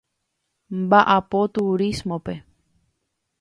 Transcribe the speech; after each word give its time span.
Mba'apo 0.79 1.39
turismope. 1.53 2.35